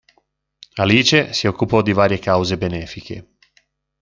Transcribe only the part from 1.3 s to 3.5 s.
si occupò di varie cause benefiche.